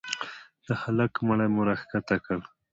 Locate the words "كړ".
2.25-2.37